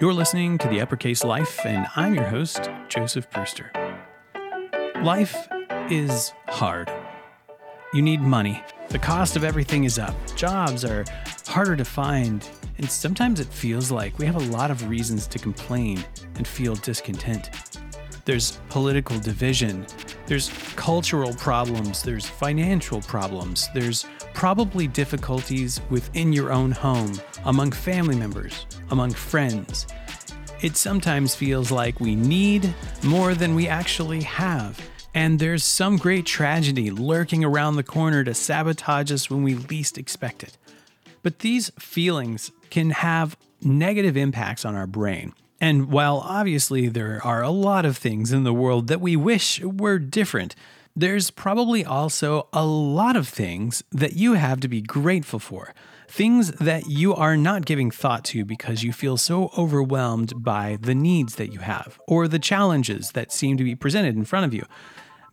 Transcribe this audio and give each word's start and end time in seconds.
You're 0.00 0.14
listening 0.14 0.58
to 0.58 0.68
the 0.68 0.80
Uppercase 0.80 1.24
Life, 1.24 1.66
and 1.66 1.88
I'm 1.96 2.14
your 2.14 2.22
host, 2.22 2.70
Joseph 2.88 3.28
Brewster. 3.30 3.72
Life 5.02 5.48
is 5.90 6.32
hard. 6.46 6.88
You 7.92 8.02
need 8.02 8.20
money. 8.20 8.62
The 8.90 9.00
cost 9.00 9.34
of 9.34 9.42
everything 9.42 9.82
is 9.82 9.98
up. 9.98 10.14
Jobs 10.36 10.84
are 10.84 11.04
harder 11.48 11.74
to 11.74 11.84
find, 11.84 12.48
and 12.76 12.88
sometimes 12.88 13.40
it 13.40 13.48
feels 13.48 13.90
like 13.90 14.16
we 14.20 14.26
have 14.26 14.36
a 14.36 14.52
lot 14.52 14.70
of 14.70 14.88
reasons 14.88 15.26
to 15.26 15.38
complain 15.40 16.04
and 16.36 16.46
feel 16.46 16.76
discontent. 16.76 17.50
There's 18.24 18.60
political 18.68 19.18
division, 19.18 19.84
there's 20.26 20.52
cultural 20.76 21.34
problems, 21.34 22.04
there's 22.04 22.26
financial 22.26 23.00
problems, 23.00 23.68
there's 23.74 24.06
probably 24.32 24.86
difficulties 24.86 25.80
within 25.90 26.32
your 26.32 26.52
own 26.52 26.70
home, 26.70 27.18
among 27.44 27.72
family 27.72 28.16
members, 28.16 28.66
among 28.90 29.12
friends. 29.12 29.86
It 30.60 30.76
sometimes 30.76 31.34
feels 31.34 31.70
like 31.70 32.00
we 32.00 32.16
need 32.16 32.74
more 33.02 33.34
than 33.34 33.54
we 33.54 33.68
actually 33.68 34.22
have, 34.22 34.80
and 35.14 35.38
there's 35.38 35.64
some 35.64 35.96
great 35.96 36.26
tragedy 36.26 36.90
lurking 36.90 37.44
around 37.44 37.76
the 37.76 37.82
corner 37.82 38.24
to 38.24 38.34
sabotage 38.34 39.12
us 39.12 39.30
when 39.30 39.42
we 39.42 39.54
least 39.54 39.98
expect 39.98 40.42
it. 40.42 40.56
But 41.22 41.40
these 41.40 41.70
feelings 41.78 42.50
can 42.70 42.90
have 42.90 43.36
negative 43.62 44.16
impacts 44.16 44.64
on 44.64 44.74
our 44.74 44.86
brain. 44.86 45.32
And 45.60 45.90
while 45.90 46.18
obviously 46.18 46.88
there 46.88 47.20
are 47.24 47.42
a 47.42 47.50
lot 47.50 47.84
of 47.84 47.96
things 47.96 48.32
in 48.32 48.44
the 48.44 48.52
world 48.52 48.86
that 48.88 49.00
we 49.00 49.16
wish 49.16 49.60
were 49.60 49.98
different, 49.98 50.54
there's 50.94 51.30
probably 51.30 51.84
also 51.84 52.48
a 52.52 52.64
lot 52.64 53.16
of 53.16 53.28
things 53.28 53.82
that 53.90 54.14
you 54.14 54.34
have 54.34 54.60
to 54.60 54.68
be 54.68 54.80
grateful 54.80 55.38
for. 55.38 55.74
Things 56.08 56.52
that 56.52 56.88
you 56.88 57.14
are 57.14 57.36
not 57.36 57.66
giving 57.66 57.90
thought 57.90 58.24
to 58.26 58.44
because 58.44 58.82
you 58.82 58.92
feel 58.92 59.18
so 59.18 59.50
overwhelmed 59.56 60.42
by 60.42 60.78
the 60.80 60.94
needs 60.94 61.34
that 61.34 61.52
you 61.52 61.60
have 61.60 62.00
or 62.08 62.26
the 62.26 62.38
challenges 62.38 63.12
that 63.12 63.30
seem 63.30 63.58
to 63.58 63.64
be 63.64 63.74
presented 63.74 64.16
in 64.16 64.24
front 64.24 64.46
of 64.46 64.54
you. 64.54 64.64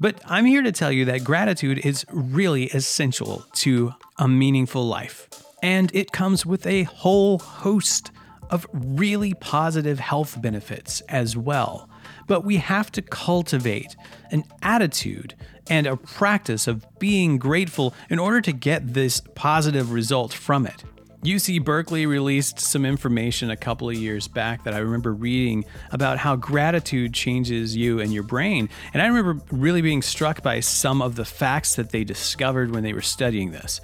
But 0.00 0.20
I'm 0.26 0.46
here 0.46 0.62
to 0.62 0.72
tell 0.72 0.90
you 0.90 1.04
that 1.04 1.22
gratitude 1.22 1.78
is 1.86 2.04
really 2.10 2.64
essential 2.64 3.46
to 3.54 3.94
a 4.18 4.26
meaningful 4.26 4.84
life. 4.84 5.28
And 5.62 5.94
it 5.94 6.10
comes 6.10 6.44
with 6.44 6.66
a 6.66 6.82
whole 6.82 7.38
host 7.38 8.10
of 8.50 8.66
really 8.72 9.32
positive 9.34 10.00
health 10.00 10.42
benefits 10.42 11.00
as 11.02 11.36
well. 11.36 11.88
But 12.26 12.44
we 12.44 12.56
have 12.56 12.90
to 12.92 13.02
cultivate 13.02 13.96
an 14.30 14.44
attitude 14.62 15.34
and 15.68 15.86
a 15.86 15.96
practice 15.96 16.66
of 16.66 16.86
being 16.98 17.38
grateful 17.38 17.94
in 18.10 18.18
order 18.18 18.40
to 18.40 18.52
get 18.52 18.94
this 18.94 19.22
positive 19.34 19.92
result 19.92 20.32
from 20.32 20.66
it. 20.66 20.84
UC 21.24 21.64
Berkeley 21.64 22.04
released 22.04 22.60
some 22.60 22.84
information 22.84 23.50
a 23.50 23.56
couple 23.56 23.88
of 23.88 23.96
years 23.96 24.28
back 24.28 24.64
that 24.64 24.74
I 24.74 24.78
remember 24.78 25.14
reading 25.14 25.64
about 25.90 26.18
how 26.18 26.36
gratitude 26.36 27.14
changes 27.14 27.74
you 27.74 27.98
and 27.98 28.12
your 28.12 28.24
brain. 28.24 28.68
And 28.92 29.00
I 29.00 29.06
remember 29.06 29.42
really 29.50 29.80
being 29.80 30.02
struck 30.02 30.42
by 30.42 30.60
some 30.60 31.00
of 31.00 31.16
the 31.16 31.24
facts 31.24 31.76
that 31.76 31.90
they 31.90 32.04
discovered 32.04 32.72
when 32.72 32.82
they 32.82 32.92
were 32.92 33.00
studying 33.00 33.52
this. 33.52 33.80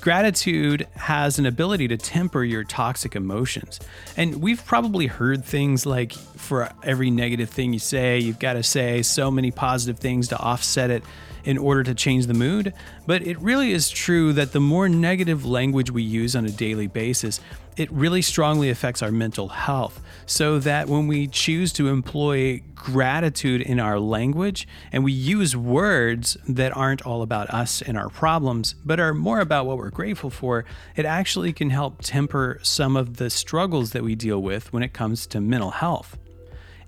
Gratitude 0.00 0.86
has 0.94 1.38
an 1.38 1.46
ability 1.46 1.88
to 1.88 1.96
temper 1.96 2.44
your 2.44 2.62
toxic 2.62 3.16
emotions. 3.16 3.80
And 4.16 4.40
we've 4.40 4.64
probably 4.64 5.06
heard 5.06 5.44
things 5.44 5.84
like 5.86 6.12
for 6.12 6.70
every 6.82 7.10
negative 7.10 7.50
thing 7.50 7.72
you 7.72 7.78
say, 7.78 8.18
you've 8.18 8.38
got 8.38 8.52
to 8.52 8.62
say 8.62 9.02
so 9.02 9.30
many 9.30 9.50
positive 9.50 9.98
things 9.98 10.28
to 10.28 10.38
offset 10.38 10.90
it 10.90 11.02
in 11.44 11.58
order 11.58 11.82
to 11.82 11.94
change 11.94 12.26
the 12.26 12.34
mood. 12.34 12.72
But 13.06 13.26
it 13.26 13.40
really 13.40 13.72
is 13.72 13.90
true 13.90 14.32
that 14.34 14.52
the 14.52 14.60
more 14.60 14.88
negative 14.88 15.44
language 15.44 15.90
we 15.90 16.02
use 16.02 16.36
on 16.36 16.44
a 16.44 16.50
daily 16.50 16.86
basis, 16.86 17.40
it 17.78 17.90
really 17.92 18.20
strongly 18.20 18.70
affects 18.70 19.02
our 19.02 19.12
mental 19.12 19.48
health. 19.48 20.02
So 20.26 20.58
that 20.58 20.88
when 20.88 21.06
we 21.06 21.28
choose 21.28 21.72
to 21.74 21.88
employ 21.88 22.60
gratitude 22.74 23.62
in 23.62 23.78
our 23.78 24.00
language 24.00 24.66
and 24.92 25.04
we 25.04 25.12
use 25.12 25.56
words 25.56 26.36
that 26.48 26.76
aren't 26.76 27.02
all 27.02 27.22
about 27.22 27.48
us 27.50 27.80
and 27.80 27.96
our 27.96 28.08
problems, 28.08 28.74
but 28.84 28.98
are 28.98 29.14
more 29.14 29.40
about 29.40 29.64
what 29.64 29.78
we're 29.78 29.90
grateful 29.90 30.28
for, 30.28 30.64
it 30.96 31.04
actually 31.06 31.52
can 31.52 31.70
help 31.70 32.02
temper 32.02 32.58
some 32.62 32.96
of 32.96 33.16
the 33.16 33.30
struggles 33.30 33.92
that 33.92 34.02
we 34.02 34.16
deal 34.16 34.42
with 34.42 34.72
when 34.72 34.82
it 34.82 34.92
comes 34.92 35.26
to 35.28 35.40
mental 35.40 35.70
health. 35.70 36.18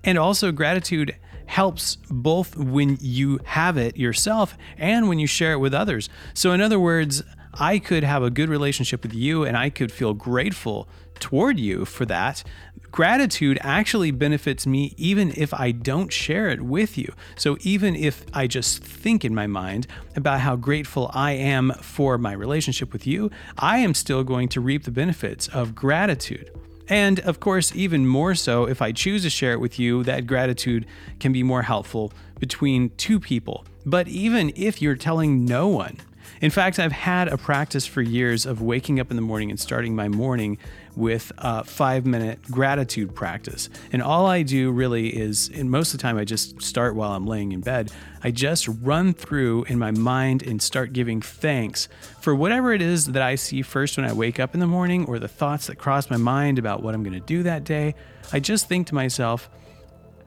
And 0.03 0.17
also, 0.17 0.51
gratitude 0.51 1.15
helps 1.45 1.97
both 2.09 2.55
when 2.57 2.97
you 3.01 3.39
have 3.43 3.77
it 3.77 3.97
yourself 3.97 4.57
and 4.77 5.07
when 5.07 5.19
you 5.19 5.27
share 5.27 5.53
it 5.53 5.59
with 5.59 5.73
others. 5.73 6.09
So, 6.33 6.53
in 6.53 6.61
other 6.61 6.79
words, 6.79 7.23
I 7.53 7.79
could 7.79 8.03
have 8.03 8.23
a 8.23 8.29
good 8.29 8.49
relationship 8.49 9.03
with 9.03 9.13
you 9.13 9.43
and 9.43 9.57
I 9.57 9.69
could 9.69 9.91
feel 9.91 10.13
grateful 10.13 10.87
toward 11.19 11.59
you 11.59 11.85
for 11.85 12.05
that. 12.05 12.43
Gratitude 12.91 13.57
actually 13.61 14.11
benefits 14.11 14.67
me 14.67 14.93
even 14.97 15.31
if 15.37 15.53
I 15.53 15.71
don't 15.71 16.11
share 16.11 16.49
it 16.49 16.61
with 16.61 16.97
you. 16.97 17.13
So, 17.37 17.57
even 17.61 17.95
if 17.95 18.25
I 18.33 18.47
just 18.47 18.83
think 18.83 19.23
in 19.23 19.33
my 19.33 19.47
mind 19.47 19.87
about 20.17 20.41
how 20.41 20.57
grateful 20.57 21.09
I 21.13 21.31
am 21.33 21.71
for 21.81 22.17
my 22.17 22.33
relationship 22.33 22.91
with 22.91 23.07
you, 23.07 23.31
I 23.57 23.77
am 23.77 23.93
still 23.93 24.23
going 24.23 24.49
to 24.49 24.61
reap 24.61 24.83
the 24.83 24.91
benefits 24.91 25.47
of 25.47 25.73
gratitude. 25.73 26.51
And 26.89 27.21
of 27.21 27.39
course, 27.39 27.73
even 27.73 28.05
more 28.05 28.35
so, 28.35 28.65
if 28.65 28.81
I 28.81 28.91
choose 28.91 29.23
to 29.23 29.29
share 29.29 29.53
it 29.53 29.61
with 29.61 29.79
you, 29.79 30.03
that 30.03 30.27
gratitude 30.27 30.85
can 31.21 31.31
be 31.31 31.43
more 31.43 31.61
helpful 31.61 32.11
between 32.39 32.89
two 32.97 33.17
people. 33.17 33.65
But 33.85 34.09
even 34.09 34.51
if 34.57 34.81
you're 34.81 34.95
telling 34.95 35.45
no 35.45 35.69
one, 35.69 35.97
in 36.41 36.49
fact, 36.49 36.79
I've 36.79 36.91
had 36.91 37.27
a 37.27 37.37
practice 37.37 37.85
for 37.85 38.01
years 38.01 38.47
of 38.47 38.61
waking 38.61 38.99
up 38.99 39.11
in 39.11 39.15
the 39.15 39.21
morning 39.21 39.51
and 39.51 39.59
starting 39.59 39.95
my 39.95 40.09
morning 40.09 40.57
with 40.95 41.31
a 41.37 41.63
five 41.63 42.05
minute 42.05 42.41
gratitude 42.49 43.13
practice. 43.13 43.69
And 43.91 44.01
all 44.01 44.25
I 44.25 44.41
do 44.41 44.71
really 44.71 45.09
is, 45.09 45.51
and 45.53 45.69
most 45.69 45.93
of 45.93 45.99
the 45.99 46.01
time 46.01 46.17
I 46.17 46.25
just 46.25 46.59
start 46.61 46.95
while 46.95 47.11
I'm 47.11 47.27
laying 47.27 47.51
in 47.51 47.61
bed, 47.61 47.91
I 48.23 48.31
just 48.31 48.67
run 48.67 49.13
through 49.13 49.65
in 49.65 49.77
my 49.77 49.91
mind 49.91 50.41
and 50.41 50.61
start 50.61 50.93
giving 50.93 51.21
thanks 51.21 51.87
for 52.19 52.33
whatever 52.33 52.73
it 52.73 52.81
is 52.81 53.05
that 53.05 53.21
I 53.21 53.35
see 53.35 53.61
first 53.61 53.97
when 53.97 54.05
I 54.05 54.13
wake 54.13 54.39
up 54.39 54.55
in 54.55 54.59
the 54.59 54.67
morning 54.67 55.05
or 55.05 55.19
the 55.19 55.27
thoughts 55.27 55.67
that 55.67 55.77
cross 55.77 56.09
my 56.09 56.17
mind 56.17 56.57
about 56.57 56.81
what 56.81 56.95
I'm 56.95 57.03
going 57.03 57.13
to 57.13 57.19
do 57.19 57.43
that 57.43 57.63
day. 57.63 57.93
I 58.33 58.39
just 58.39 58.67
think 58.67 58.87
to 58.87 58.95
myself, 58.95 59.49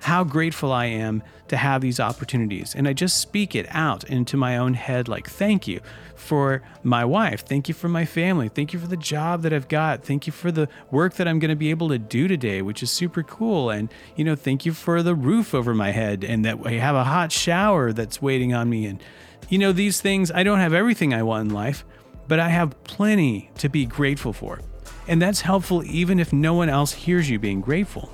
how 0.05 0.25
grateful 0.25 0.73
I 0.73 0.87
am 0.87 1.23
to 1.49 1.57
have 1.57 1.81
these 1.81 2.01
opportunities. 2.01 2.75
And 2.75 2.87
I 2.87 2.93
just 2.93 3.21
speak 3.21 3.55
it 3.55 3.67
out 3.71 4.05
into 4.05 4.37
my 4.37 4.57
own 4.57 4.75
head 4.75 5.09
like, 5.09 5.29
thank 5.29 5.67
you 5.67 5.81
for 6.15 6.63
my 6.83 7.05
wife. 7.05 7.45
Thank 7.45 7.69
you 7.69 7.75
for 7.75 7.89
my 7.89 8.05
family. 8.05 8.49
Thank 8.49 8.73
you 8.73 8.79
for 8.79 8.87
the 8.87 8.97
job 8.97 9.43
that 9.43 9.53
I've 9.53 9.69
got. 9.69 10.05
Thank 10.05 10.27
you 10.27 10.33
for 10.33 10.51
the 10.51 10.69
work 10.91 11.15
that 11.15 11.29
I'm 11.29 11.39
going 11.39 11.51
to 11.51 11.57
be 11.57 11.71
able 11.71 11.89
to 11.89 11.99
do 11.99 12.29
today, 12.29 12.63
which 12.63 12.83
is 12.83 12.91
super 12.91 13.23
cool. 13.23 13.71
And, 13.71 13.89
you 14.17 14.25
know, 14.25 14.37
thank 14.37 14.65
you 14.65 14.73
for 14.73 15.03
the 15.03 15.15
roof 15.15 15.55
over 15.55 15.75
my 15.75 15.91
head 15.91 16.25
and 16.25 16.45
that 16.45 16.59
I 16.65 16.73
have 16.73 16.97
a 16.97 17.05
hot 17.05 17.33
shower 17.33 17.93
that's 17.93 18.23
waiting 18.23 18.55
on 18.55 18.69
me. 18.71 18.87
And, 18.87 19.03
you 19.49 19.59
know, 19.59 19.73
these 19.73 20.01
things, 20.01 20.31
I 20.31 20.43
don't 20.43 20.61
have 20.61 20.73
everything 20.73 21.13
I 21.13 21.23
want 21.23 21.49
in 21.49 21.55
life, 21.55 21.85
but 22.29 22.41
I 22.41 22.49
have 22.49 22.83
plenty 22.85 23.51
to 23.59 23.69
be 23.69 23.85
grateful 23.87 24.33
for. 24.33 24.61
And 25.07 25.21
that's 25.21 25.43
helpful 25.43 25.85
even 25.85 26.19
if 26.19 26.33
no 26.33 26.55
one 26.55 26.69
else 26.69 26.93
hears 26.93 27.29
you 27.29 27.39
being 27.39 27.61
grateful. 27.61 28.11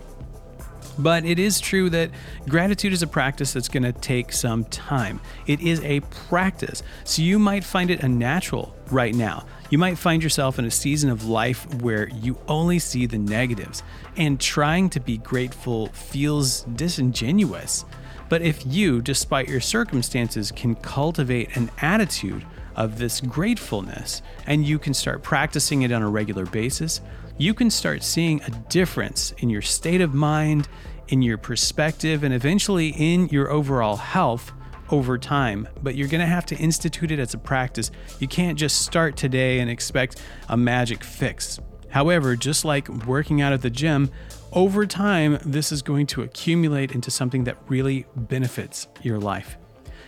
But 1.03 1.25
it 1.25 1.39
is 1.39 1.61
true 1.61 1.91
that 1.91 2.11
gratitude 2.49 2.93
is 2.93 3.03
a 3.03 3.07
practice 3.07 3.53
that's 3.53 3.69
going 3.69 3.83
to 3.83 3.93
take 3.93 4.33
some 4.33 4.65
time. 4.65 5.21
It 5.47 5.61
is 5.61 5.81
a 5.83 6.01
practice. 6.29 6.83
So 7.05 7.23
you 7.23 7.39
might 7.39 7.65
find 7.65 7.91
it 7.91 8.03
unnatural 8.03 8.75
right 8.91 9.15
now. 9.15 9.47
You 9.71 9.79
might 9.79 9.99
find 9.99 10.23
yourself 10.23 10.59
in 10.59 10.65
a 10.65 10.71
season 10.71 11.11
of 11.11 11.27
life 11.29 11.73
where 11.77 12.09
you 12.09 12.39
only 12.49 12.79
see 12.79 13.07
the 13.07 13.19
negatives, 13.19 13.83
and 14.17 14.41
trying 14.41 14.91
to 14.91 15.01
be 15.01 15.19
grateful 15.19 15.87
feels 15.89 16.63
disingenuous. 16.65 17.85
But 18.29 18.43
if 18.43 18.65
you, 18.67 19.01
despite 19.01 19.49
your 19.49 19.61
circumstances, 19.61 20.53
can 20.53 20.75
cultivate 20.77 21.57
an 21.57 21.71
attitude 21.81 22.45
of 22.77 22.99
this 22.99 23.21
gratefulness 23.21 24.23
and 24.47 24.65
you 24.65 24.79
can 24.79 24.95
start 24.95 25.23
practicing 25.23 25.83
it 25.83 25.93
on 25.93 26.03
a 26.03 26.09
regular 26.09 26.47
basis, 26.47 27.01
you 27.39 27.55
can 27.55 27.71
start 27.71 28.03
seeing 28.03 28.41
a 28.43 28.51
difference 28.69 29.33
in 29.39 29.51
your 29.51 29.63
state 29.63 30.01
of 30.01 30.15
mind, 30.15 30.69
in 31.11 31.23
your 31.23 31.37
perspective, 31.37 32.25
and 32.25 32.33
eventually 32.33 32.89
in 32.89 33.29
your 33.29 33.51
overall 33.51 33.97
health 33.97 34.53
over 34.91 35.19
time. 35.19 35.69
But 35.83 35.95
you're 35.95 36.09
going 36.09 36.21
to 36.21 36.27
have 36.27 36.47
to 36.47 36.57
institute 36.57 37.11
it 37.11 37.19
as 37.19 37.35
a 37.35 37.39
practice. 37.39 37.91
You 38.19 38.29
can't 38.29 38.59
just 38.59 38.83
start 38.83 39.17
today 39.17 39.61
and 39.61 39.71
expect 39.71 40.23
a 40.49 40.57
magic 40.57 41.05
fix. 41.05 41.61
However, 41.91 42.37
just 42.37 42.65
like 42.65 42.89
working 43.07 43.43
out 43.43 43.53
at 43.53 43.63
the 43.63 43.71
gym, 43.71 44.11
over 44.53 44.87
time, 44.87 45.39
this 45.45 45.71
is 45.71 45.83
going 45.83 46.07
to 46.09 46.23
accumulate 46.23 46.93
into 46.93 47.11
something 47.11 47.45
that 47.45 47.57
really 47.69 48.07
benefits 48.17 48.89
your 49.03 49.19
life. 49.19 49.57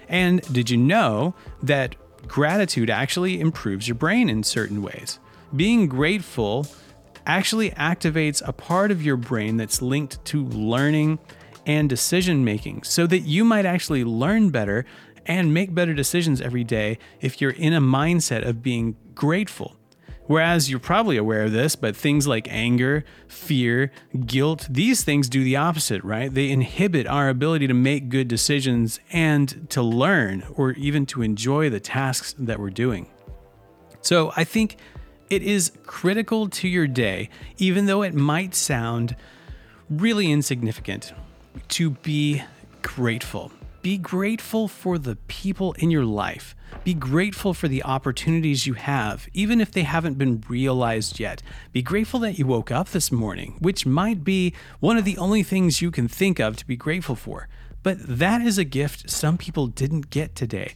And 0.09 0.41
did 0.53 0.71
you 0.71 0.77
know 0.77 1.35
that 1.63 1.95
gratitude 2.27 2.91
actually 2.91 3.41
improves 3.41 3.89
your 3.89 3.95
brain 3.95 4.29
in 4.29 4.43
certain 4.43 4.83
ways? 4.83 5.19
Being 5.55 5.87
grateful 5.87 6.67
actually 7.27 7.71
activates 7.71 8.43
a 8.47 8.53
part 8.53 8.91
of 8.91 9.03
your 9.03 9.17
brain 9.17 9.57
that's 9.57 9.83
linked 9.83 10.25
to 10.27 10.45
learning 10.45 11.19
and 11.67 11.89
decision 11.89 12.45
making 12.45 12.83
so 12.83 13.07
that 13.07 13.21
you 13.21 13.45
might 13.45 13.67
actually 13.67 14.05
learn 14.05 14.51
better 14.51 14.85
and 15.27 15.55
make 15.55 15.75
better 15.75 15.95
decisions 15.95 16.41
every 16.41 16.65
day 16.65 16.99
if 17.21 17.41
you're 17.41 17.53
in 17.53 17.73
a 17.73 17.81
mindset 17.81 18.47
of 18.47 18.63
being 18.63 18.97
grateful. 19.15 19.77
Whereas 20.27 20.71
you're 20.71 20.81
probably 20.81 21.17
aware 21.17 21.43
of 21.43 21.53
this, 21.53 21.75
but 21.75 21.97
things 21.97 22.27
like 22.27 22.47
anger, 22.49 23.05
fear, 23.27 23.91
guilt, 24.25 24.67
these 24.71 25.03
things 25.03 25.29
do 25.29 25.43
the 25.43 25.57
opposite, 25.57 26.03
right? 26.05 26.33
They 26.33 26.51
inhibit 26.51 27.07
our 27.07 27.29
ability 27.29 27.67
to 27.67 27.75
make 27.75 28.09
good 28.09 28.29
decisions 28.29 29.01
and 29.13 29.69
to 29.71 29.83
learn 29.83 30.45
or 30.55 30.73
even 30.73 31.07
to 31.07 31.23
enjoy 31.23 31.71
the 31.71 31.81
tasks 31.81 32.35
that 32.39 32.61
we're 32.61 32.71
doing. 32.71 33.09
So 34.01 34.33
I 34.37 34.45
think 34.45 34.77
it 35.31 35.43
is 35.43 35.73
critical 35.87 36.49
to 36.49 36.69
your 36.69 36.87
day, 36.87 37.29
even 37.59 37.87
though 37.87 38.03
it 38.03 38.15
might 38.15 38.55
sound 38.55 39.17
really 39.89 40.31
insignificant, 40.31 41.13
to 41.69 41.91
be 41.91 42.43
grateful. 42.83 43.53
Be 43.83 43.99
grateful 43.99 44.69
for 44.69 44.97
the 44.97 45.17
people 45.27 45.73
in 45.75 45.91
your 45.91 46.05
life. 46.05 46.55
Be 46.85 46.95
grateful 46.95 47.53
for 47.53 47.69
the 47.69 47.83
opportunities 47.83 48.67
you 48.67 48.75
have, 48.75 49.29
even 49.35 49.61
if 49.61 49.73
they 49.73 49.83
haven't 49.83 50.19
been 50.19 50.45
realized 50.49 51.19
yet. 51.19 51.43
Be 51.73 51.83
grateful 51.83 52.21
that 52.21 52.39
you 52.39 52.47
woke 52.47 52.71
up 52.71 52.91
this 52.91 53.11
morning, 53.11 53.57
which 53.59 53.85
might 53.85 54.25
be 54.25 54.55
one 54.81 54.97
of 54.97 55.05
the 55.05 55.19
only 55.19 55.43
things 55.43 55.83
you 55.83 55.91
can 55.91 56.09
think 56.09 56.39
of 56.39 56.57
to 56.57 56.67
be 56.67 56.77
grateful 56.77 57.17
for. 57.17 57.49
But 57.83 57.99
that 58.01 58.41
is 58.41 58.59
a 58.59 58.65
gift 58.65 59.11
some 59.11 59.37
people 59.37 59.67
didn't 59.67 60.11
get 60.11 60.35
today. 60.35 60.75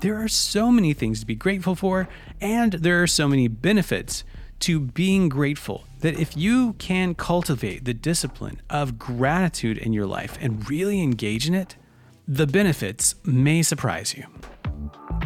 There 0.00 0.22
are 0.22 0.28
so 0.28 0.70
many 0.70 0.92
things 0.92 1.20
to 1.20 1.26
be 1.26 1.34
grateful 1.34 1.74
for, 1.74 2.08
and 2.40 2.74
there 2.74 3.02
are 3.02 3.06
so 3.06 3.26
many 3.26 3.48
benefits 3.48 4.24
to 4.60 4.78
being 4.78 5.28
grateful 5.28 5.84
that 6.00 6.18
if 6.18 6.36
you 6.36 6.74
can 6.74 7.14
cultivate 7.14 7.84
the 7.84 7.94
discipline 7.94 8.60
of 8.68 8.98
gratitude 8.98 9.78
in 9.78 9.92
your 9.92 10.06
life 10.06 10.36
and 10.40 10.68
really 10.68 11.00
engage 11.02 11.48
in 11.48 11.54
it, 11.54 11.76
the 12.28 12.46
benefits 12.46 13.14
may 13.24 13.62
surprise 13.62 14.14
you. 14.14 14.24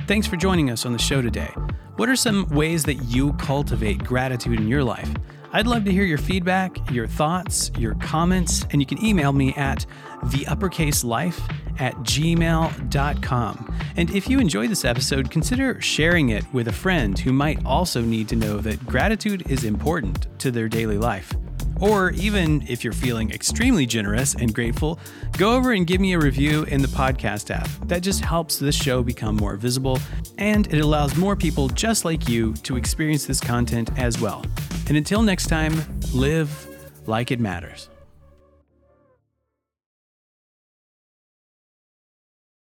Thanks 0.06 0.26
for 0.26 0.37
joining 0.37 0.70
us 0.70 0.87
on 0.87 0.93
the 0.93 0.99
show 0.99 1.20
today. 1.20 1.52
What 1.96 2.08
are 2.08 2.17
some 2.17 2.49
ways 2.49 2.84
that 2.84 2.94
you 2.94 3.32
cultivate 3.34 4.05
gratitude 4.05 4.61
in 4.61 4.69
your 4.69 4.84
life? 4.84 5.11
I'd 5.52 5.67
love 5.67 5.84
to 5.87 5.93
hear 5.93 6.05
your 6.05 6.19
feedback, 6.19 6.90
your 6.93 7.08
thoughts, 7.08 7.72
your 7.76 7.94
comments, 7.96 8.64
and 8.70 8.81
you 8.81 8.87
can 8.87 9.05
email 9.05 9.32
me 9.32 9.52
at 9.55 9.84
theuppercaselife 10.26 11.40
at 11.81 11.97
gmail.com. 11.97 13.75
And 13.97 14.11
if 14.15 14.29
you 14.29 14.38
enjoyed 14.38 14.71
this 14.71 14.85
episode, 14.85 15.31
consider 15.31 15.81
sharing 15.81 16.29
it 16.29 16.44
with 16.53 16.69
a 16.69 16.73
friend 16.73 17.19
who 17.19 17.32
might 17.32 17.65
also 17.65 18.00
need 18.03 18.29
to 18.29 18.37
know 18.37 18.59
that 18.59 18.87
gratitude 18.87 19.50
is 19.50 19.65
important 19.65 20.27
to 20.38 20.50
their 20.50 20.69
daily 20.69 20.99
life. 20.99 21.32
Or 21.81 22.11
even 22.11 22.62
if 22.69 22.85
you're 22.85 22.93
feeling 22.93 23.31
extremely 23.31 23.87
generous 23.87 24.35
and 24.35 24.55
grateful, 24.55 25.00
go 25.38 25.55
over 25.55 25.73
and 25.73 25.87
give 25.87 26.00
me 26.00 26.12
a 26.12 26.19
review 26.19 26.65
in 26.65 26.82
the 26.82 26.88
podcast 26.88 27.50
app. 27.50 27.69
That 27.88 28.03
just 28.03 28.23
helps 28.23 28.59
this 28.59 28.75
show 28.75 29.03
become 29.03 29.37
more 29.37 29.56
visible 29.56 29.99
and 30.37 30.73
it 30.73 30.81
allows 30.81 31.17
more 31.17 31.37
people 31.37 31.69
just 31.69 32.05
like 32.05 32.29
you 32.29 32.53
to 32.55 32.77
experience 32.77 33.25
this 33.25 33.41
content 33.41 33.91
as 33.99 34.21
well. 34.21 34.44
And 34.88 34.97
until 34.97 35.23
next 35.23 35.47
time, 35.47 35.82
live 36.12 36.69
like 37.06 37.31
it 37.31 37.41
matters. 37.41 37.90